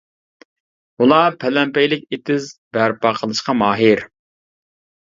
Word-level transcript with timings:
ئۇلار 1.03 1.37
پەلەمپەيلىك 1.45 2.09
ئېتىز 2.17 2.51
بەرپا 2.79 3.17
قىلىشقا 3.21 3.59
ماھىر. 3.63 4.07